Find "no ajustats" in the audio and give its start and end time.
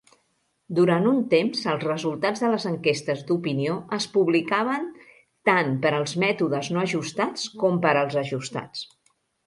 6.77-7.49